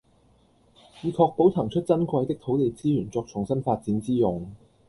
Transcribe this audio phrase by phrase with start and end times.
[1.03, 4.51] 以確保騰出珍貴的土地資源作重新發展之用